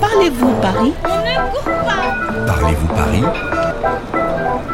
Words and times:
Parlez-vous 0.00 0.52
Paris? 0.60 0.92
Parlez-vous 2.46 2.86
Paris? 2.88 3.22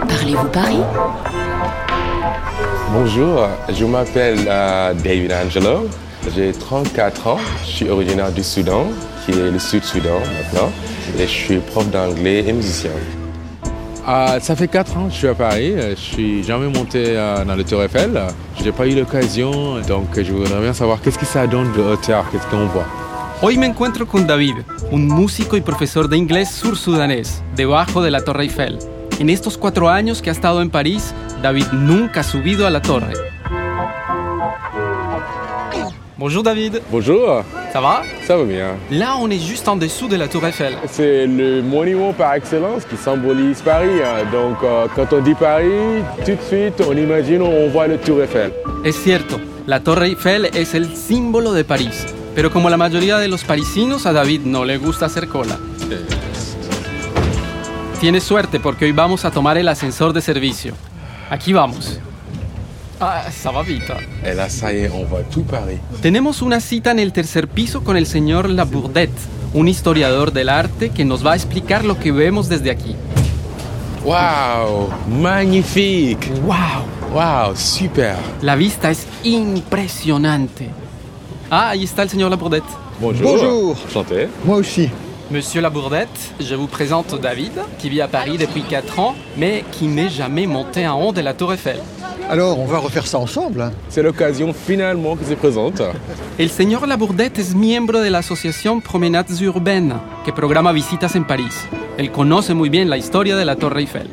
Parlez-vous 0.09 0.49
Paris? 0.49 0.83
Bonjour, 2.93 3.49
je 3.69 3.85
m'appelle 3.85 4.39
euh, 4.49 4.95
David 4.95 5.33
Angelo, 5.33 5.89
j'ai 6.35 6.53
34 6.53 7.27
ans, 7.27 7.39
je 7.65 7.71
suis 7.71 7.89
originaire 7.89 8.33
du 8.33 8.43
Soudan, 8.43 8.87
qui 9.25 9.33
est 9.33 9.51
le 9.51 9.59
Sud-Soudan 9.59 10.19
maintenant, 10.19 10.71
et 11.19 11.23
je 11.23 11.27
suis 11.27 11.59
prof 11.59 11.89
d'anglais 11.91 12.45
et 12.47 12.53
musicien. 12.53 12.91
Ah, 14.07 14.39
ça 14.41 14.57
fait 14.57 14.69
4 14.69 14.97
ans 14.97 15.05
que 15.07 15.13
je 15.13 15.19
suis 15.19 15.29
à 15.29 15.35
Paris, 15.35 15.75
je 15.91 15.95
suis 15.95 16.43
jamais 16.43 16.67
monté 16.67 17.05
euh, 17.09 17.45
dans 17.45 17.55
le 17.55 17.65
Tour 17.65 17.83
Eiffel, 17.83 18.21
je 18.59 18.65
n'ai 18.65 18.73
pas 18.73 18.87
eu 18.87 18.95
l'occasion, 18.95 19.81
donc 19.87 20.07
je 20.17 20.33
voudrais 20.33 20.61
bien 20.61 20.73
savoir 20.73 21.01
qu'est-ce 21.01 21.19
que 21.19 21.27
ça 21.27 21.47
donne 21.47 21.73
de 21.73 21.81
hauteur, 21.81 22.25
qu'est-ce 22.33 22.47
qu'on 22.47 22.67
voit? 22.67 22.87
Hoy 23.43 23.57
me 23.57 23.67
encuentro 23.67 24.07
con 24.07 24.27
David, 24.27 24.57
un 24.91 25.07
músico 25.07 25.57
y 25.57 25.61
profesor 25.63 26.09
de 26.09 26.17
inglés 26.17 26.51
sur-sudanés, 26.51 27.43
debajo 27.57 28.03
de 28.03 28.11
la 28.11 28.21
Torre 28.23 28.45
Eiffel. 28.45 28.79
En 29.19 29.31
estos 29.31 29.57
cuatro 29.57 29.89
años 29.89 30.21
que 30.21 30.29
ha 30.31 30.33
estado 30.33 30.61
en 30.63 30.71
París, 30.71 31.15
David 31.43 31.67
nunca 31.73 32.21
ha 32.21 32.23
subido 32.23 32.67
a 32.67 32.71
la 32.71 32.83
torre. 32.83 33.13
Bonjour 36.19 36.43
David, 36.43 36.81
Bonjour, 36.91 37.43
ça 37.73 37.81
va 37.81 38.03
ça 38.27 38.37
va 38.37 38.45
bien. 38.45 38.73
Là, 38.91 39.17
on 39.19 39.31
est 39.31 39.39
juste 39.39 39.67
en 39.69 39.77
dessous 39.77 40.07
de 40.07 40.17
la 40.17 40.29
Tour 40.29 40.45
Eiffel. 40.47 40.75
C'est 40.87 41.27
le 41.27 41.63
monument 41.63 42.13
par 42.13 42.35
excellence 42.35 42.85
qui 42.85 42.97
symbolise 42.99 43.63
Paris. 43.63 44.03
hein. 44.05 44.25
Donc 44.31 44.59
euh, 44.63 44.87
quand 44.95 45.15
on 45.15 45.21
dit 45.23 45.35
Paris, 45.35 46.03
tout 46.27 46.33
de 46.33 46.43
suite 46.47 46.83
on 46.87 46.95
imagine, 46.95 47.41
on 47.41 47.69
voit 47.71 47.87
le 47.87 47.97
Tour 47.97 48.23
Eiffel. 48.23 48.53
Es 48.85 48.93
cierto, 48.93 49.41
la 49.67 49.81
Torre 49.81 50.05
Eiffel 50.09 50.51
es 50.55 50.75
el 50.75 50.95
símbolo 50.95 51.53
de 51.55 51.65
París. 51.65 52.05
Pero 52.41 52.51
como 52.51 52.71
la 52.71 52.79
mayoría 52.79 53.19
de 53.19 53.29
los 53.29 53.45
parisinos, 53.45 54.07
a 54.07 54.15
David 54.15 54.41
no 54.47 54.65
le 54.65 54.79
gusta 54.79 55.05
hacer 55.05 55.29
cola. 55.29 55.59
Tienes 58.01 58.25
suerte 58.25 58.59
porque 58.59 58.87
hoy 58.87 58.93
vamos 58.93 59.27
a 59.27 59.31
tomar 59.31 59.59
el 59.59 59.69
ascensor 59.69 60.15
de 60.15 60.23
servicio. 60.23 60.73
Aquí 61.29 61.53
vamos. 61.53 62.01
Ah, 62.99 63.25
ça 63.31 63.51
va 63.51 63.63
vite. 63.63 63.93
Et 64.25 64.35
là, 64.35 64.49
ça 64.49 64.73
y 64.73 64.85
est, 64.85 64.91
on 64.91 65.05
voit 65.05 65.23
tout 65.25 65.45
Paris. 65.45 65.81
Tenemos 66.01 66.41
una 66.41 66.61
cita 66.61 66.93
en 66.93 66.99
el 66.99 67.13
tercer 67.13 67.47
piso 67.47 67.85
con 67.85 67.99
el 67.99 68.07
señor 68.07 68.49
Labourdette, 68.49 69.21
un 69.53 69.69
historiador 69.69 70.33
del 70.33 70.49
arte 70.49 70.89
que 70.89 71.05
nos 71.05 71.23
va 71.23 71.33
a 71.33 71.37
explicar 71.37 71.85
lo 71.85 71.99
que 71.99 72.11
vemos 72.11 72.49
desde 72.49 72.71
aquí. 72.71 72.97
Waouh, 74.03 74.89
magnifique. 75.21 76.31
¡Wow! 76.41 76.87
Waouh, 77.15 77.55
super. 77.55 78.17
La 78.41 78.57
vista 78.57 78.91
es 78.91 79.07
impresionante. 79.25 80.80
Ah, 81.51 81.75
está 81.75 82.03
el 82.03 82.11
señor 82.11 82.31
Labourdette. 82.31 82.65
Bonjour. 83.01 83.33
Bonjour. 83.33 83.77
Enchanté. 83.89 84.29
Moi 84.45 84.57
aussi. 84.57 84.89
Monsieur 85.31 85.61
Labourdette, 85.61 86.09
je 86.41 86.55
vous 86.55 86.67
présente 86.67 87.21
David, 87.21 87.53
qui 87.79 87.89
vit 87.89 88.01
à 88.01 88.09
Paris 88.09 88.37
depuis 88.37 88.63
4 88.63 88.99
ans, 88.99 89.15
mais 89.37 89.65
qui 89.71 89.87
n'est 89.87 90.09
jamais 90.09 90.47
monté 90.47 90.87
en 90.89 91.01
haut 91.01 91.13
de 91.13 91.21
la 91.21 91.35
Tour 91.35 91.53
Eiffel. 91.53 91.79
Alors, 92.29 92.59
on 92.59 92.67
va 92.67 92.79
refaire 92.79 93.07
ça 93.07 93.19
ensemble. 93.19 93.61
hein. 93.63 93.73
C'est 93.89 94.03
l'occasion 94.03 94.53
finalement 94.53 95.17
qui 95.17 95.25
se 95.25 95.35
présente. 95.35 95.83
El 96.39 96.51
señor 96.51 96.87
Labourdette 96.87 97.39
es 97.39 97.55
miembro 97.55 98.01
de 98.01 98.11
la 98.11 98.19
asociación 98.19 98.81
Promenades 98.81 99.41
Urbaines, 99.41 99.95
que 100.25 100.33
programa 100.33 100.73
visitas 100.73 101.15
en 101.17 101.25
París. 101.25 101.67
Él 101.99 102.11
conoce 102.13 102.55
muy 102.55 102.69
bien 102.69 102.89
la 102.89 102.97
historia 102.99 103.37
de 103.37 103.45
la 103.45 103.57
Torre 103.57 103.81
Eiffel. 103.81 104.09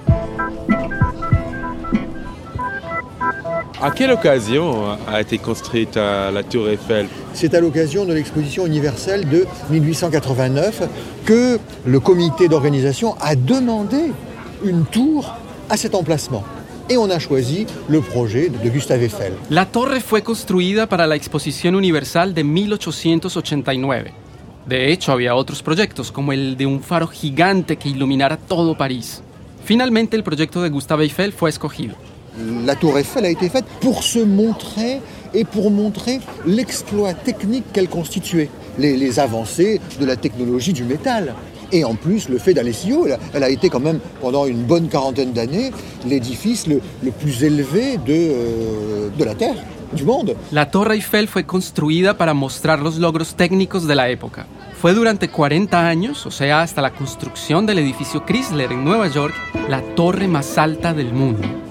À 3.79 3.91
quelle 3.91 4.09
occasion 4.11 4.97
a 5.07 5.21
été 5.21 5.37
construite 5.37 5.97
euh, 5.97 6.31
la 6.31 6.41
Tour 6.41 6.67
Eiffel? 6.67 7.07
C'est 7.35 7.53
à 7.53 7.59
l'occasion 7.59 8.05
de 8.05 8.13
l'exposition 8.13 8.65
universelle 8.65 9.29
de 9.29 9.45
1889 9.69 10.81
que 11.25 11.59
le 11.85 11.99
comité 11.99 12.47
d'organisation 12.47 13.15
a 13.21 13.35
demandé 13.35 14.11
une 14.63 14.83
tour 14.85 15.31
à 15.69 15.77
cet 15.77 15.93
emplacement. 15.93 16.43
Et 16.89 16.97
on 16.97 17.11
a 17.11 17.19
choisi 17.19 17.67
le 17.87 18.01
projet 18.01 18.49
de 18.49 18.67
Gustave 18.67 19.03
Eiffel. 19.03 19.33
La 19.51 19.67
torre 19.67 19.99
fue 19.99 20.23
construida 20.23 20.87
para 20.87 21.05
la 21.05 21.15
Exposición 21.15 21.75
Universal 21.75 22.33
de 22.33 22.43
1889. 22.43 24.11
De 24.65 24.91
hecho, 24.91 25.11
había 25.11 25.35
otros 25.35 25.61
proyectos, 25.61 26.11
como 26.11 26.33
el 26.33 26.57
de 26.57 26.65
un 26.65 26.81
faro 26.81 27.05
gigante 27.05 27.75
que 27.75 27.89
iluminara 27.89 28.37
todo 28.37 28.75
París. 28.75 29.21
Finalmente, 29.63 30.17
el 30.17 30.23
proyecto 30.23 30.63
de 30.63 30.69
Gustave 30.69 31.03
Eiffel 31.03 31.31
fue 31.31 31.51
escogido. 31.51 31.93
La 32.65 32.75
tour 32.75 32.97
Eiffel 32.97 33.25
a 33.25 33.29
été 33.29 33.49
faite 33.49 33.65
pour 33.81 34.03
se 34.03 34.19
montrer 34.19 35.01
et 35.33 35.43
pour 35.43 35.71
montrer 35.71 36.19
l'exploit 36.45 37.13
technique 37.13 37.65
qu'elle 37.73 37.89
constituait, 37.89 38.49
les, 38.77 39.19
avancées 39.19 39.81
de 39.99 40.05
la 40.05 40.15
technologie 40.15 40.73
du 40.73 40.83
métal. 40.83 41.33
Et 41.71 41.83
en 41.83 41.95
plus, 41.95 42.29
le 42.29 42.37
fait 42.37 42.53
d'aller 42.53 42.73
si 42.73 42.93
haut, 42.93 43.07
elle 43.33 43.43
a- 43.43 43.49
été 43.49 43.69
quand 43.69 43.79
même, 43.81 43.99
pendant 44.21 44.45
une 44.45 44.63
bonne 44.63 44.87
quarantaine 44.87 45.33
d'années, 45.33 45.71
l'édifice 46.05 46.67
le, 46.67 46.79
plus 47.11 47.43
élevé 47.43 47.97
de, 47.97 48.13
euh, 48.13 49.09
de 49.17 49.23
la 49.23 49.35
Terre, 49.35 49.55
du 49.93 50.03
monde. 50.05 50.35
La 50.51 50.65
Torre 50.65 50.93
Eiffel 50.93 51.27
fue 51.27 51.43
construida 51.43 52.17
para 52.17 52.33
mostrar 52.33 52.79
los 52.79 52.99
logros 52.99 53.35
técnicos 53.35 53.85
de 53.85 53.95
la 53.95 54.09
época. 54.09 54.45
Fue 54.79 54.93
durante 54.93 55.27
40 55.27 55.87
años, 55.87 56.25
o 56.25 56.31
sea, 56.31 56.61
hasta 56.61 56.81
la 56.81 56.91
construcción 56.93 57.65
del 57.65 57.79
edificio 57.79 58.23
Chrysler 58.25 58.71
en 58.71 58.85
Nueva 58.85 59.07
York, 59.07 59.33
la 59.67 59.81
torre 59.95 60.27
más 60.27 60.57
alta 60.57 60.93
del 60.93 61.11
mundo. 61.13 61.66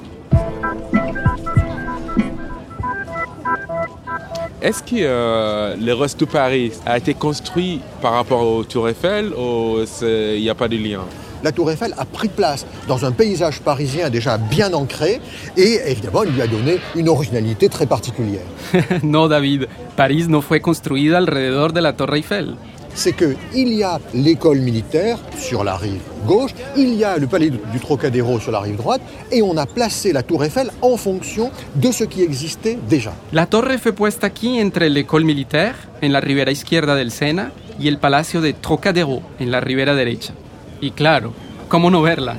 Est-ce 4.66 4.82
que 4.82 4.96
euh, 4.98 5.76
le 5.88 5.92
reste 5.94 6.18
de 6.18 6.24
Paris 6.24 6.72
a 6.84 6.98
été 6.98 7.14
construit 7.14 7.80
par 8.02 8.12
rapport 8.14 8.42
au 8.44 8.64
Tour 8.64 8.88
Eiffel 8.88 9.24
ou 9.32 9.84
c'est- 9.86 10.34
il 10.38 10.42
n'y 10.42 10.50
a 10.50 10.56
pas 10.56 10.66
de 10.66 10.76
lien? 10.76 11.02
La 11.44 11.52
tour 11.52 11.70
Eiffel 11.70 11.94
a 11.96 12.04
pris 12.04 12.26
place 12.28 12.66
dans 12.88 13.04
un 13.04 13.12
paysage 13.12 13.60
parisien 13.60 14.10
déjà 14.10 14.38
bien 14.38 14.72
ancré 14.72 15.20
et 15.56 15.78
évidemment, 15.86 16.24
il 16.24 16.32
lui 16.32 16.42
a 16.42 16.48
donné 16.48 16.78
une 16.96 17.08
originalité 17.08 17.68
très 17.68 17.86
particulière. 17.86 18.46
no, 19.04 19.28
David, 19.28 19.68
París 19.94 20.26
no 20.28 20.40
fue 20.40 20.58
construida 20.60 21.18
alrededor 21.18 21.70
de 21.72 21.80
la 21.80 21.92
Torre 21.92 22.16
Eiffel. 22.16 22.56
C'est 22.96 23.12
qu'il 23.12 23.72
y 23.74 23.84
a 23.84 24.00
l'école 24.14 24.58
militaire 24.58 25.18
sur 25.38 25.62
la 25.62 25.76
rive 25.76 26.00
gauche, 26.26 26.50
il 26.76 26.94
y 26.94 27.04
a 27.04 27.18
le 27.18 27.28
palais 27.28 27.50
du 27.50 27.78
Trocadéro 27.80 28.40
sur 28.40 28.50
la 28.50 28.58
rive 28.60 28.76
droite, 28.76 29.00
et 29.30 29.42
on 29.42 29.56
a 29.56 29.66
placé 29.66 30.12
la 30.12 30.24
tour 30.24 30.42
Eiffel 30.44 30.70
en 30.82 30.96
fonction 30.96 31.52
de 31.76 31.92
ce 31.92 32.02
qui 32.02 32.22
existait 32.22 32.76
déjà. 32.88 33.12
La 33.32 33.46
torre 33.46 33.78
fue 33.78 33.92
puesta 33.92 34.26
aquí 34.26 34.60
entre 34.60 34.86
el 34.86 34.96
École 34.96 35.24
Militaire, 35.24 35.76
en 36.02 36.12
la 36.12 36.20
ribera 36.20 36.50
izquierda 36.50 36.96
del 36.96 37.12
Sena, 37.12 37.52
y 37.78 37.86
el 37.86 37.98
Palacio 37.98 38.40
de 38.40 38.54
Trocadero, 38.54 39.20
en 39.38 39.50
la 39.52 39.60
ribera 39.60 39.94
derecha. 39.94 40.32
Y 40.80 40.90
claro, 40.90 41.32
¿cómo 41.68 41.90
no 41.90 42.02
verla? 42.02 42.36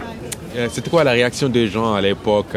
Euh, 0.56 0.68
C'était 0.72 0.89
quoi 0.89 1.03
la 1.03 1.12
réaction 1.12 1.50
des 1.50 1.68
gens 1.68 1.94
à 1.94 2.01
l'époque? 2.01 2.56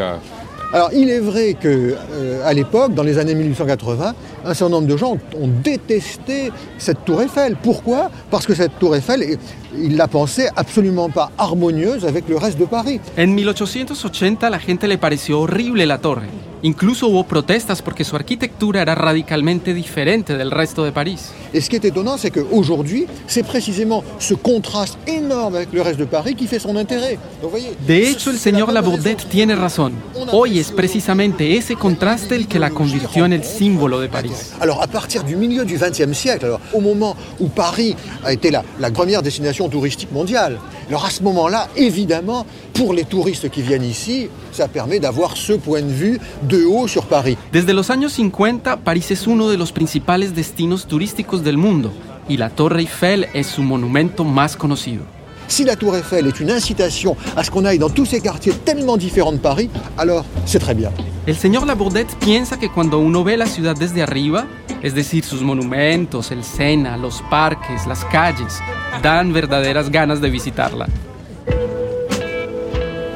Alors 0.73 0.89
il 0.93 1.09
est 1.09 1.19
vrai 1.19 1.53
que 1.53 1.95
euh, 1.95 2.45
à 2.45 2.53
l'époque, 2.53 2.93
dans 2.93 3.03
les 3.03 3.17
années 3.17 3.35
1880, 3.35 4.15
un 4.45 4.53
certain 4.53 4.71
nombre 4.71 4.87
de 4.87 4.97
gens 4.97 5.17
ont 5.39 5.47
détesté 5.63 6.51
cette 6.77 7.05
tour 7.05 7.21
Eiffel. 7.21 7.55
Pourquoi? 7.61 8.09
Parce 8.29 8.45
que 8.45 8.53
cette 8.53 8.77
tour 8.79 8.95
Eiffel, 8.95 9.37
ils 9.77 9.95
la 9.95 10.07
pensaient 10.07 10.49
absolument 10.55 11.09
pas 11.09 11.31
harmonieuse 11.37 12.05
avec 12.05 12.27
le 12.27 12.37
reste 12.37 12.59
de 12.59 12.65
Paris. 12.65 12.99
En 13.17 13.27
1880 13.27 14.35
a 14.41 14.49
la 14.49 14.59
gente 14.59 14.83
le 14.83 14.97
pareció 14.97 15.41
horrible 15.41 15.83
la 15.83 15.97
torre. 15.97 16.23
Incluso 16.63 17.07
hubo 17.07 17.23
protestas 17.23 17.81
porque 17.81 18.03
su 18.03 18.15
arquitectura 18.15 18.81
era 18.83 18.93
radicalmente 18.93 19.73
diferente 19.73 20.37
del 20.37 20.51
resto 20.51 20.83
de 20.83 20.91
París. 20.91 21.31
Et 21.53 21.61
ce 21.61 21.69
qui 21.69 21.75
est 21.75 21.85
étonnant, 21.85 22.17
c'est 22.17 22.29
qu'aujourd'hui, 22.31 23.07
c'est 23.27 23.43
précisément 23.43 24.03
ce 24.19 24.35
contraste 24.35 24.97
énorme 25.07 25.55
avec 25.55 25.73
le 25.73 25.81
reste 25.81 25.99
de 25.99 26.05
Paris 26.05 26.35
qui 26.35 26.45
fait 26.47 26.59
son 26.59 26.75
intérêt. 26.75 27.17
Donc, 27.41 27.43
vous 27.43 27.49
voyez, 27.49 27.71
De 27.87 27.97
hecho, 27.97 28.29
el 28.29 28.37
señor 28.37 28.71
Labourdette 28.71 29.27
tiene 29.27 29.55
razón. 29.55 29.93
Hoy 30.31 30.59
es 30.59 30.71
precisamente 30.71 31.57
ese 31.57 31.75
contraste 31.75 32.35
el 32.35 32.47
que 32.47 32.59
la 32.59 32.69
convirtió 32.69 33.25
en 33.25 33.33
el 33.33 33.43
símbolo 33.43 33.99
de 33.99 34.07
París. 34.07 34.53
Alors 34.61 34.81
à 34.83 34.87
partir 34.87 35.23
du 35.23 35.35
milieu 35.35 35.65
du 35.65 35.77
XXe 35.77 36.13
siècle, 36.13 36.45
alors, 36.45 36.61
au 36.73 36.79
moment 36.79 37.15
où 37.39 37.47
Paris 37.47 37.95
a 38.23 38.33
été 38.33 38.51
la, 38.51 38.63
la 38.79 38.91
première 38.91 39.23
destination 39.23 39.67
touristique 39.67 40.11
mondiale, 40.11 40.59
alors 40.87 41.05
à 41.05 41.09
ce 41.09 41.23
moment-là, 41.23 41.67
évidemment, 41.75 42.45
pour 42.73 42.93
les 42.93 43.05
touristes 43.05 43.49
qui 43.49 43.61
viennent 43.61 43.83
ici, 43.83 44.29
ça 44.51 44.67
permet 44.67 44.99
d'avoir 44.99 45.37
ce 45.37 45.53
point 45.53 45.81
de 45.81 45.91
vue 45.91 46.19
de 46.43 46.65
haut 46.65 46.87
sur 46.87 47.05
Paris. 47.05 47.37
Desde 47.51 47.73
los 47.73 47.89
años 47.89 48.13
50, 48.13 48.77
París 48.77 49.11
es 49.11 49.27
uno 49.27 49.49
de 49.49 49.57
los 49.57 49.71
principales 49.71 50.33
destinos 50.33 50.87
turísticos 50.87 51.43
del 51.43 51.57
mundo 51.57 51.91
y 52.27 52.37
la 52.37 52.49
Torre 52.49 52.81
Eiffel 52.81 53.27
es 53.33 53.47
su 53.47 53.61
monumento 53.61 54.23
más 54.23 54.55
conocido. 54.55 55.03
Si 55.47 55.65
la 55.65 55.75
tour 55.75 55.97
Eiffel 55.97 56.27
est 56.27 56.39
une 56.39 56.49
incitation 56.49 57.17
à 57.35 57.43
ce 57.43 57.51
qu'on 57.51 57.65
aille 57.65 57.77
dans 57.77 57.89
tous 57.89 58.05
ces 58.05 58.21
quartiers 58.21 58.53
tellement 58.53 58.95
différents 58.95 59.33
de 59.33 59.37
Paris, 59.37 59.69
alors 59.97 60.23
c'est 60.45 60.59
très 60.59 60.73
bien. 60.73 60.91
El 61.27 61.35
señor 61.35 61.65
Labourdette 61.65 62.15
piensa 62.19 62.57
que 62.57 62.69
cuando 62.69 62.99
uno 62.99 63.25
ve 63.25 63.35
la 63.35 63.45
ciudad 63.45 63.75
desde 63.75 64.01
arriba, 64.01 64.45
es 64.81 64.93
decir, 64.93 65.23
sus 65.23 65.41
monumentos, 65.41 66.31
el 66.31 66.43
Sena, 66.43 66.97
los 66.97 67.21
parques, 67.29 67.85
las 67.87 68.03
calles, 68.05 68.59
dan 69.01 69.33
verdaderas 69.33 69.89
ganas 69.89 70.21
de 70.21 70.29
visitarla. 70.29 70.87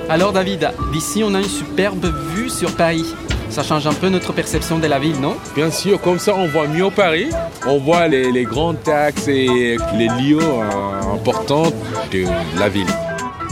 Alors 0.08 0.32
David, 0.34 0.68
d'ici 0.92 1.24
on 1.24 1.34
a 1.34 1.40
une 1.40 1.50
superbe 1.50 2.06
vue 2.36 2.50
sur 2.50 2.76
Paris. 2.76 3.06
Ça 3.50 3.64
change 3.64 3.88
un 3.88 3.94
peu 3.94 4.10
notre 4.10 4.34
perception 4.34 4.80
de 4.80 4.88
la 4.88 5.00
ville, 5.00 5.20
non 5.20 5.36
Bien 5.56 5.72
sûr, 5.72 6.00
comme 6.00 6.20
ça 6.20 6.34
on 6.36 6.48
voit 6.48 6.68
mieux 6.68 6.90
Paris, 6.92 7.30
on 7.66 7.80
voit 7.80 8.08
les, 8.08 8.32
les 8.32 8.44
grands 8.44 8.74
taxes 8.74 9.28
et 9.28 9.78
les 9.94 10.08
lieux 10.20 10.40
euh, 10.42 11.14
importants 11.14 11.72
de 12.12 12.26
la 12.60 12.70
ville. 12.70 12.88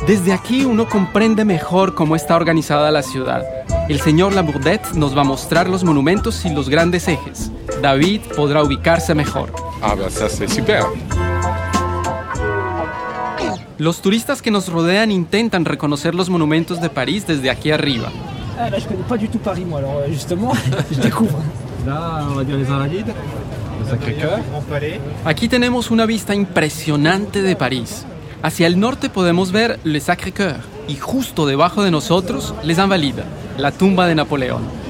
Desde 0.05 0.33
aquí 0.33 0.65
uno 0.65 0.85
comprende 0.87 1.45
mejor 1.45 1.95
cómo 1.95 2.15
está 2.15 2.35
organizada 2.35 2.91
la 2.91 3.01
ciudad. 3.01 3.43
El 3.87 4.01
señor 4.01 4.33
Labourdette 4.33 4.93
nos 4.95 5.15
va 5.15 5.21
a 5.21 5.23
mostrar 5.23 5.69
los 5.69 5.83
monumentos 5.83 6.43
y 6.45 6.49
los 6.49 6.69
grandes 6.69 7.07
ejes. 7.07 7.52
David 7.83 8.21
podrá 8.33 8.63
ubicarse 8.63 9.13
mejor. 9.13 9.51
Ah 9.81 9.93
ben 9.93 10.09
ça 10.09 10.29
c'est 10.29 10.47
super. 10.47 10.85
Los 13.77 14.01
turistas 14.01 14.41
que 14.41 14.49
nos 14.49 14.69
rodean 14.69 15.11
intentan 15.11 15.65
reconocer 15.65 16.15
los 16.15 16.29
monumentos 16.29 16.79
de 16.79 16.87
París 16.87 17.27
desde 17.27 17.49
aquí 17.49 17.71
arriba. 17.71 18.09
Ah, 18.57 18.69
là, 18.69 18.79
je 18.79 18.87
connais 18.87 19.03
pas 19.03 19.17
du 19.17 19.27
tout 19.27 19.39
Paris, 19.39 19.65
moi, 19.65 19.79
alors 19.79 19.97
euh, 19.97 20.09
justement, 20.09 20.53
je 20.91 21.01
découvre. 21.01 21.37
Là, 21.85 22.25
on 22.31 22.35
va 22.35 22.45
dire 22.45 22.55
les 22.55 22.69
Invalides, 22.69 23.07
le 23.07 23.89
Sacré-Cœur. 23.89 24.39
Aquí 25.25 25.49
tenemos 25.49 25.91
una 25.91 26.05
vista 26.05 26.33
impresionante 26.33 27.41
de 27.41 27.55
París. 27.57 28.05
Hacia 28.43 28.67
el 28.67 28.79
norte 28.79 29.09
podemos 29.09 29.51
ver 29.51 29.79
Le 29.83 29.99
Sacré-Cœur 29.99 30.61
y 30.87 30.95
justo 30.95 31.45
debajo 31.45 31.83
de 31.83 31.91
nosotros 31.91 32.53
Les 32.63 32.77
Invalides, 32.79 33.25
la 33.57 33.73
tumba 33.73 34.07
de 34.07 34.15
Napoleón. 34.15 34.82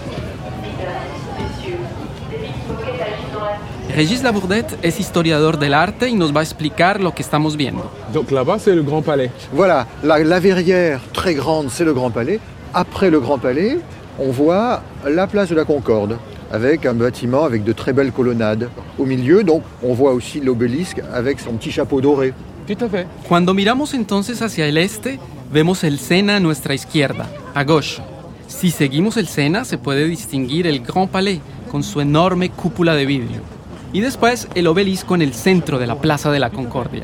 Régis 3.95 4.23
Labourdette 4.23 4.75
es 4.81 4.99
historiador 4.99 5.59
del 5.59 5.75
arte 5.75 6.09
y 6.09 6.15
nos 6.15 6.35
va 6.35 6.39
a 6.39 6.43
explicar 6.43 6.99
lo 6.99 7.13
que 7.13 7.21
estamos 7.21 7.55
viendo. 7.55 7.91
Donc 8.11 8.31
là-bas 8.31 8.57
c'est 8.57 8.73
le 8.73 8.81
Grand 8.81 9.03
Palais. 9.03 9.29
Voilà, 9.51 9.85
la, 10.03 10.17
la 10.23 10.39
verrière 10.39 10.99
très 11.13 11.35
grande, 11.35 11.69
c'est 11.69 11.85
le 11.85 11.93
Grand 11.93 12.09
Palais. 12.09 12.39
Après 12.73 13.11
le 13.11 13.19
Grand 13.19 13.37
Palais, 13.37 13.77
on 14.17 14.31
voit 14.31 14.81
la 15.07 15.27
place 15.27 15.49
de 15.49 15.55
la 15.55 15.63
Concorde, 15.63 16.17
avec 16.51 16.87
un 16.87 16.95
bâtiment 16.95 17.43
avec 17.43 17.63
de 17.63 17.71
très 17.71 17.93
belles 17.93 18.11
colonnades. 18.11 18.67
Au 18.97 19.05
milieu, 19.05 19.43
donc, 19.43 19.61
on 19.83 19.93
voit 19.93 20.13
aussi 20.13 20.39
l'obélisque 20.39 20.99
avec 21.13 21.39
son 21.39 21.53
petit 21.53 21.71
chapeau 21.71 22.01
doré. 22.01 22.33
Tout 22.65 22.83
à 22.83 22.89
fait. 22.89 23.05
Cuando 23.27 23.53
miramos 23.53 23.93
entonces 23.93 24.41
hacia 24.41 24.65
el 24.65 24.77
este, 24.77 25.19
vemos 25.51 25.83
el 25.83 25.99
Sena 25.99 26.37
a 26.37 26.39
nuestra 26.39 26.73
izquierda, 26.73 27.29
a 27.53 27.63
gauche. 27.63 28.01
Si 28.47 28.71
seguimos 28.71 29.17
el 29.17 29.27
Sena, 29.27 29.65
se 29.65 29.77
puede 29.77 30.07
distinguir 30.07 30.65
el 30.65 30.79
Grand 30.79 31.09
Palais 31.09 31.41
con 31.69 31.83
su 31.83 32.01
enorme 32.01 32.49
cúpula 32.49 32.95
de 32.95 33.05
vidrio. 33.05 33.52
Y 33.93 34.01
después 34.01 34.47
el 34.55 34.67
obelisco 34.67 35.15
en 35.15 35.21
el 35.21 35.33
centro 35.33 35.77
de 35.79 35.87
la 35.87 35.95
Plaza 35.95 36.31
de 36.31 36.39
la 36.39 36.49
Concordia. 36.49 37.03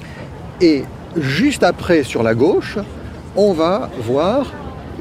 Et 0.61 0.83
juste 1.15 1.63
après, 1.63 2.03
sur 2.03 2.23
la 2.23 2.33
gauche, 2.33 2.77
on 3.35 3.53
va 3.53 3.89
voir 4.05 4.47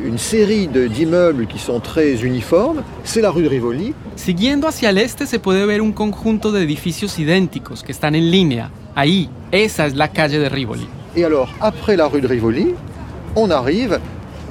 une 0.04 0.18
série 0.18 0.68
de- 0.68 0.86
d'immeubles 0.86 1.46
qui 1.46 1.58
sont 1.58 1.80
très 1.80 2.22
uniformes. 2.24 2.82
C'est 3.04 3.20
la 3.22 3.30
rue 3.30 3.42
de 3.42 3.48
Rivoli. 3.48 3.94
Siguiendo 4.16 4.68
hacia 4.68 4.90
el 4.90 4.98
este 4.98 5.26
se 5.26 5.38
puede 5.40 5.66
ver 5.66 5.80
un 5.80 5.92
conjunto 5.92 6.52
de 6.52 6.62
edificios 6.62 7.18
idénticos 7.18 7.82
que 7.82 7.90
están 7.92 8.14
en 8.14 8.30
línea. 8.30 8.70
Ahí, 8.94 9.28
esa 9.50 9.86
es 9.86 9.94
la 9.94 10.08
calle 10.08 10.38
de 10.38 10.48
Rivoli. 10.48 10.86
Et 11.16 11.24
alors, 11.24 11.48
après 11.60 11.96
la 11.96 12.06
rue 12.06 12.20
de 12.20 12.28
Rivoli, 12.28 12.74
on 13.34 13.50
arrive 13.50 13.98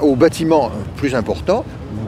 au 0.02 0.16
bâtiment 0.16 0.70
plus 0.98 1.14
important 1.16 1.64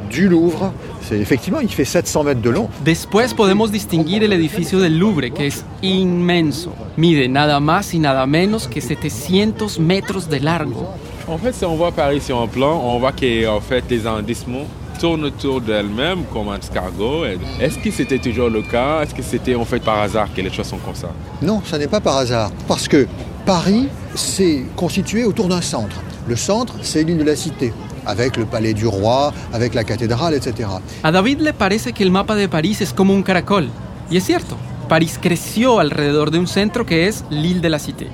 du 0.10 0.28
Louvre. 0.28 0.74
C'est 1.10 1.18
effectivement, 1.18 1.60
il 1.60 1.70
fait 1.70 1.86
700 1.86 2.24
mètres 2.24 2.42
de 2.42 2.52
long. 2.52 2.70
Después 2.86 3.34
podemos 3.34 3.72
distinguir 3.72 4.22
el 4.22 4.32
edificio 4.32 4.80
del 4.80 5.00
Louvre, 5.00 5.32
que 5.32 5.48
es 5.48 5.66
inmenso. 5.82 6.72
Mide 6.98 7.28
nada 7.28 7.60
más 7.60 7.96
y 7.96 8.00
nada 8.00 8.28
menos 8.28 8.68
que 8.68 8.80
700 8.80 9.80
metros 9.80 10.30
de 10.30 10.40
largo. 10.40 10.88
En 11.28 11.40
fait, 11.40 11.54
si 11.54 11.66
on 11.66 11.76
voit 11.76 11.92
Paris 11.92 12.22
sur 12.22 12.40
un 12.40 12.48
plan, 12.48 12.80
on 12.86 13.00
voit 13.00 13.12
que 13.12 13.48
en 13.48 13.60
fait 13.60 13.84
les 13.90 14.06
arrondissements 14.06 14.68
tournent 15.00 15.24
autour 15.24 15.62
d'elles-mêmes 15.62 16.26
comme 16.32 16.50
un 16.50 16.60
escargot. 16.60 17.26
Est-ce 17.60 17.80
que 17.80 17.90
c'était 17.90 18.20
toujours 18.20 18.52
le 18.52 18.62
cas? 18.62 19.02
Est-ce 19.02 19.16
que 19.16 19.24
c'était 19.24 19.56
en 19.56 19.66
fait 19.66 19.80
par 19.80 20.02
hasard 20.02 20.32
que 20.32 20.42
les 20.42 20.52
choses 20.52 20.68
sont 20.68 20.78
comme 20.78 20.94
ça? 20.94 21.10
Non, 21.42 21.64
ça 21.66 21.80
n'est 21.80 21.88
pas 21.88 22.02
par 22.02 22.18
hasard. 22.18 22.52
Parce 22.68 22.88
que 22.88 23.08
Paris 23.48 23.88
s'est 24.14 24.64
constitué 24.76 25.24
autour 25.24 25.48
d'un 25.48 25.62
centre. 25.62 26.04
Le 26.28 26.36
centre, 26.36 26.76
c'est 26.84 27.02
l'île 27.04 27.18
de 27.18 27.24
la 27.24 27.36
Cité, 27.36 27.74
avec 28.06 28.38
le 28.38 28.46
palais 28.46 28.74
du 28.74 28.88
roi, 28.88 29.34
avec 29.54 29.74
la 29.74 29.84
cathédrale, 29.84 30.34
etc. 30.34 30.70
A 31.04 31.12
David 31.12 31.42
le 31.42 31.54
parece 31.54 31.94
que 31.94 32.04
el 32.04 32.12
mapa 32.12 32.36
de 32.36 32.48
París 32.48 32.82
es 32.82 32.94
como 32.94 33.14
un 33.14 33.24
caracol. 33.24 33.70
Y 34.10 34.18
es 34.18 34.24
cierto, 34.26 34.58
París 34.88 35.20
creció 35.22 35.80
alrededor 35.80 36.32
de 36.32 36.40
un 36.40 36.48
centro 36.48 36.86
que 36.86 37.08
es 37.08 37.24
l'île 37.30 37.62
de 37.62 37.70
la 37.70 37.80
Cité. 37.80 38.08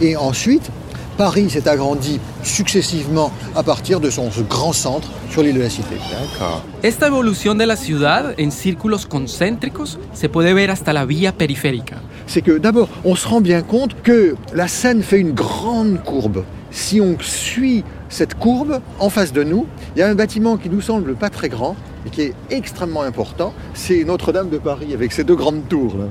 Et 0.00 0.16
ensuite, 0.16 0.70
Paris 1.16 1.48
s'est 1.48 1.68
agrandi 1.68 2.20
successivement 2.42 3.32
à 3.54 3.62
partir 3.62 4.00
de 4.00 4.10
son 4.10 4.28
grand 4.48 4.74
centre 4.74 5.08
sur 5.30 5.42
l'île 5.42 5.54
de 5.54 5.62
la 5.62 5.70
Cité. 5.70 5.96
D'accord. 6.10 6.62
Esta 6.82 7.06
evolución 7.06 7.56
de 7.56 7.66
la 7.66 7.76
ciudad 7.76 8.34
en 8.38 8.50
círculos 8.50 9.06
concéntricos 9.06 9.98
se 10.12 10.28
puede 10.28 10.52
ver 10.52 10.70
hasta 10.70 10.92
la 10.92 11.06
vía 11.06 11.32
periférica. 11.32 12.02
c'est 12.26 12.42
que 12.42 12.58
d'abord, 12.58 12.88
on 13.04 13.14
se 13.14 13.26
rend 13.26 13.40
bien 13.40 13.62
compte 13.62 13.94
que 14.02 14.36
la 14.52 14.68
Seine 14.68 15.02
fait 15.02 15.20
une 15.20 15.32
grande 15.32 16.02
courbe. 16.04 16.44
Si 16.70 17.00
on 17.00 17.16
suit 17.20 17.84
cette 18.08 18.34
courbe, 18.34 18.80
en 18.98 19.10
face 19.10 19.32
de 19.32 19.42
nous, 19.42 19.66
il 19.94 20.00
y 20.00 20.02
a 20.02 20.08
un 20.08 20.14
bâtiment 20.14 20.56
qui 20.56 20.68
nous 20.70 20.80
semble 20.80 21.14
pas 21.14 21.30
très 21.30 21.48
grand 21.48 21.74
et 22.06 22.10
qui 22.10 22.22
est 22.22 22.34
extrêmement 22.50 23.02
important. 23.02 23.52
C'est 23.74 24.04
Notre-Dame 24.04 24.48
de 24.50 24.58
Paris 24.58 24.94
avec 24.94 25.12
ses 25.12 25.24
deux 25.24 25.36
grandes 25.36 25.68
tours, 25.68 25.96
là, 25.98 26.04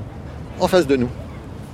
en 0.60 0.68
face 0.68 0.86
de 0.86 0.96
nous. 0.96 1.08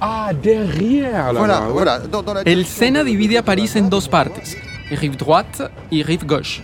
Ah, 0.00 0.30
derrière 0.40 1.32
là 1.32 1.38
Voilà, 1.38 1.60
voilà. 1.70 1.98
Dans, 2.00 2.22
dans 2.22 2.34
la 2.34 2.42
El 2.42 2.64
Sena 2.66 3.00
de- 3.04 3.08
divide 3.08 3.36
a 3.36 3.42
París 3.42 3.70
en 3.76 3.82
dos 3.88 4.08
partes, 4.08 4.56
rive 4.90 5.16
droite 5.16 5.62
y 5.90 6.02
rive 6.02 6.24
gauche. 6.26 6.62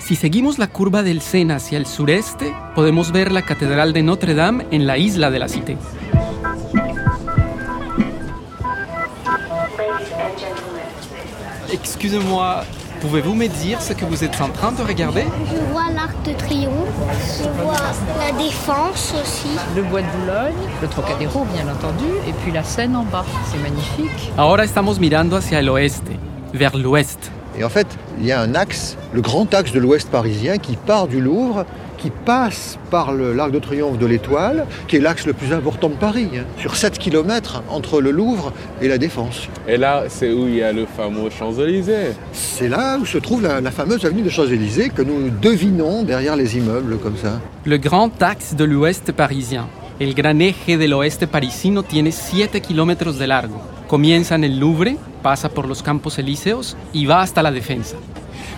Si 0.00 0.16
seguimos 0.16 0.58
la 0.58 0.66
curva 0.66 1.02
del 1.02 1.20
Sena 1.20 1.56
hacia 1.56 1.78
el 1.78 1.86
sureste, 1.86 2.52
podemos 2.74 3.12
ver 3.12 3.30
la 3.30 3.42
Catedral 3.42 3.92
de 3.92 4.02
Notre 4.02 4.34
Dame 4.34 4.64
en 4.72 4.86
la 4.86 4.98
isla 4.98 5.30
de 5.30 5.38
la 5.38 5.46
Cité. 5.46 5.76
Excusez-moi, 11.72 12.64
pouvez-vous 13.00 13.34
me 13.34 13.46
dire 13.46 13.80
ce 13.80 13.92
que 13.92 14.04
vous 14.04 14.22
êtes 14.24 14.40
en 14.40 14.48
train 14.48 14.72
de 14.72 14.82
regarder? 14.82 15.24
Je 15.50 15.72
vois 15.72 15.90
l'Arc 15.92 16.14
de 16.24 16.32
Triomphe, 16.32 16.88
je 17.38 17.48
vois 17.62 17.74
la 18.18 18.32
Défense 18.38 19.14
aussi. 19.20 19.48
Le 19.74 19.82
bois 19.82 20.02
de 20.02 20.06
Boulogne, 20.18 20.68
le 20.82 20.88
Trocadéro 20.88 21.44
bien 21.54 21.64
entendu, 21.72 22.10
et 22.28 22.32
puis 22.32 22.52
la 22.52 22.62
Seine 22.62 22.94
en 22.96 23.04
bas. 23.04 23.24
C'est 23.50 23.58
magnifique. 23.58 24.30
Ahora 24.36 24.64
estamos 24.64 25.00
mirando 25.00 25.36
hacia 25.36 25.58
el 25.58 25.68
oeste, 25.70 26.10
vers 26.52 26.76
l'ouest. 26.76 27.30
Et 27.58 27.64
en 27.64 27.68
fait, 27.68 27.86
il 28.18 28.26
y 28.26 28.32
a 28.32 28.40
un 28.40 28.54
axe, 28.54 28.96
le 29.12 29.20
grand 29.20 29.52
axe 29.54 29.72
de 29.72 29.80
l'ouest 29.80 30.08
parisien, 30.10 30.58
qui 30.58 30.76
part 30.76 31.08
du 31.08 31.20
Louvre, 31.20 31.64
qui 32.00 32.10
passe 32.10 32.78
par 32.90 33.12
l'Arc 33.12 33.52
de 33.52 33.58
Triomphe 33.58 33.98
de 33.98 34.06
l'Étoile, 34.06 34.66
qui 34.88 34.96
est 34.96 35.00
l'axe 35.00 35.26
le 35.26 35.32
plus 35.32 35.52
important 35.52 35.88
de 35.88 35.94
Paris, 35.94 36.28
hein, 36.34 36.44
sur 36.58 36.76
7 36.76 36.98
km 36.98 37.62
entre 37.68 38.00
le 38.00 38.10
Louvre 38.10 38.52
et 38.80 38.88
la 38.88 38.98
Défense. 38.98 39.48
Et 39.68 39.76
là, 39.76 40.04
c'est 40.08 40.32
où 40.32 40.48
il 40.48 40.56
y 40.56 40.62
a 40.62 40.72
le 40.72 40.86
fameux 40.86 41.30
Champs-Élysées. 41.30 42.14
C'est 42.32 42.68
là 42.68 42.98
où 42.98 43.06
se 43.06 43.18
trouve 43.18 43.42
la, 43.42 43.60
la 43.60 43.70
fameuse 43.70 44.04
avenue 44.04 44.22
de 44.22 44.30
Champs-Élysées 44.30 44.90
que 44.90 45.02
nous 45.02 45.30
devinons 45.30 46.02
derrière 46.02 46.36
les 46.36 46.56
immeubles 46.56 46.98
comme 46.98 47.16
ça. 47.16 47.40
Le 47.64 47.76
grand 47.76 48.22
axe 48.22 48.54
de 48.54 48.64
l'ouest 48.64 49.12
parisien. 49.12 49.66
El 50.00 50.14
gran 50.14 50.40
eje 50.40 50.78
del 50.78 50.94
oeste 50.94 51.26
parisino 51.26 51.82
tiene 51.82 52.10
7 52.10 52.62
kilómetros 52.62 53.18
de 53.18 53.26
largo. 53.26 53.60
Comienza 53.86 54.34
en 54.34 54.44
el 54.44 54.58
Louvre, 54.58 54.96
pasa 55.22 55.50
por 55.50 55.68
los 55.68 55.82
Campos 55.82 56.18
Elíseos 56.18 56.74
y 56.94 57.04
va 57.04 57.20
hasta 57.20 57.42
la 57.42 57.50
Defensa. 57.50 57.96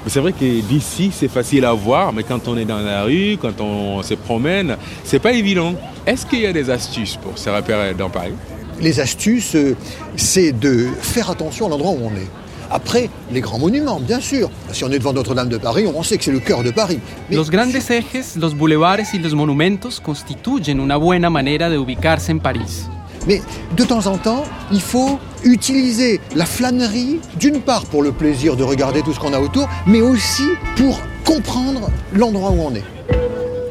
Mais 0.05 0.11
c'est 0.11 0.21
vrai 0.21 0.33
que 0.33 0.61
d'ici, 0.61 1.11
c'est 1.13 1.29
facile 1.29 1.65
à 1.65 1.73
voir, 1.73 2.13
mais 2.13 2.25
quand 2.25 2.49
on 2.49 2.57
est 2.57 2.65
dans 2.65 2.81
la 2.81 3.05
rue, 3.05 3.39
quand 3.41 3.61
on 3.61 4.03
se 4.03 4.15
promène, 4.15 4.77
c'est 5.05 5.21
pas 5.21 5.33
évident. 5.33 5.75
Est-ce 6.07 6.27
qu'il 6.27 6.41
y 6.41 6.47
a 6.47 6.53
des 6.53 6.71
astuces 6.71 7.17
pour 7.17 7.39
se 7.39 7.49
repérer 7.49 7.95
dans 7.95 8.11
Paris? 8.11 8.33
Les 8.81 8.99
astuces, 8.99 9.55
euh, 9.55 9.77
c'est 10.17 10.53
de 10.53 10.89
faire 11.01 11.31
attention 11.31 11.67
à 11.67 11.69
l'endroit 11.69 11.93
où 11.93 12.01
on 12.03 12.17
est. 12.17 12.29
Après, 12.69 13.11
les 13.31 13.41
grands 13.43 13.59
monuments, 13.59 14.01
bien 14.01 14.19
sûr. 14.19 14.51
Si 14.73 14.83
on 14.83 14.91
est 14.91 14.99
devant 14.99 15.13
Notre-Dame 15.13 15.51
de 15.51 15.59
Paris, 15.59 15.85
on 15.87 16.03
sait 16.03 16.17
que 16.17 16.25
c'est 16.25 16.33
le 16.33 16.41
cœur 16.41 16.65
de 16.65 16.71
Paris. 16.71 16.99
Mais 17.29 17.37
Los 17.37 17.51
grandes 17.51 17.75
ejes, 17.75 18.37
los 18.37 18.55
bulevares 18.55 19.13
y 19.13 19.19
los 19.19 19.35
monumentos 19.35 20.01
constituyen 20.01 20.81
una 20.81 20.97
buena 20.97 21.29
manera 21.29 21.69
de 21.69 21.79
ubicarse 21.79 22.33
en 22.33 22.41
París. 22.41 22.89
Mais 23.27 23.41
de 23.77 23.85
temps 23.85 24.07
en 24.07 24.19
temps, 24.19 24.45
il 24.71 24.81
faut 24.81 25.19
utiliser 25.45 26.21
la 26.35 26.47
flânerie, 26.47 27.21
d'une 27.37 27.61
part 27.61 27.85
pour 27.87 28.03
le 28.03 28.13
plaisir 28.13 28.57
de 28.57 28.65
regarder 28.65 29.03
tout 29.03 29.13
ce 29.13 29.21
qu'on 29.21 29.33
a 29.33 29.41
autour, 29.41 29.69
mais 29.87 30.01
aussi 30.01 30.49
pour 30.77 31.01
comprendre 31.25 31.91
l'endroit 32.13 32.51
où 32.51 32.61
on 32.63 32.75
est. 32.75 32.85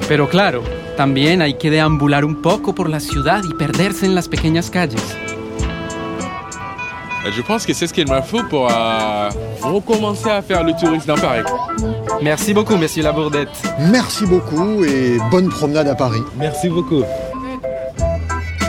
Pero 0.08 0.28
claro, 0.28 0.64
también 0.98 1.42
hay 1.42 1.54
que 1.54 1.70
deambular 1.70 2.26
un 2.26 2.42
poco 2.42 2.74
por 2.74 2.90
la 2.90 3.00
ciudad 3.00 3.42
y 3.44 3.54
perderse 3.54 4.06
en 4.06 4.16
las 4.16 4.28
pequeñas 4.28 4.70
calles. 4.70 4.98
Je 7.30 7.42
pense 7.44 7.66
que 7.66 7.74
c'est 7.74 7.86
ce 7.88 7.94
qu'il 7.94 8.10
me 8.10 8.22
faut 8.22 8.44
pour 8.50 8.68
euh, 8.70 9.30
recommencer 9.62 10.30
à 10.30 10.42
faire 10.42 10.64
le 10.64 10.74
tourisme 10.74 11.08
dans 11.08 11.22
Paris. 11.22 11.44
Merci 12.22 12.54
beaucoup, 12.54 12.76
monsieur 12.78 13.04
Labourdette. 13.04 13.50
Merci 13.92 14.26
beaucoup 14.26 14.84
et 14.84 15.18
bonne 15.30 15.50
promenade 15.50 15.88
à 15.88 15.96
Paris. 15.96 16.24
Merci 16.36 16.70
beaucoup. 16.70 17.04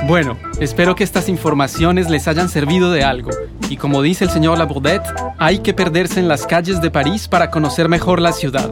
Bueno, 0.06 0.36
espero 0.58 0.96
que 0.96 1.04
estas 1.04 1.28
informaciones 1.28 2.10
les 2.10 2.26
hayan 2.26 2.48
servido 2.48 2.90
de 2.90 3.04
algo. 3.04 3.30
Y 3.70 3.76
como 3.76 4.02
dice 4.02 4.24
el 4.24 4.30
señor 4.30 4.58
Labourdette, 4.58 5.06
hay 5.38 5.60
que 5.60 5.74
perderse 5.74 6.18
en 6.18 6.26
las 6.26 6.44
calles 6.46 6.80
de 6.82 6.90
París 6.90 7.28
para 7.28 7.50
conocer 7.50 7.88
mejor 7.88 8.20
la 8.20 8.32
ciudad. 8.32 8.68